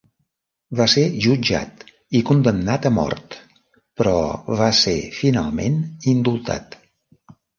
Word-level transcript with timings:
Va 0.77 0.85
ser 0.93 1.01
jutjat 1.25 1.83
i 2.19 2.21
condemnat 2.29 2.87
a 2.91 2.93
mort 2.95 3.37
però 4.01 4.15
va 4.61 4.69
ser 4.81 4.97
finalment 5.21 5.77
indultat. 6.15 6.81